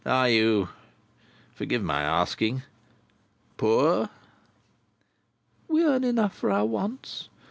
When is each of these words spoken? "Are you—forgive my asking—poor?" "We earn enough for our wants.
"Are 0.03 0.27
you—forgive 0.29 1.83
my 1.83 2.01
asking—poor?" 2.01 4.09
"We 5.67 5.83
earn 5.83 6.03
enough 6.03 6.35
for 6.35 6.49
our 6.49 6.65
wants. 6.65 7.29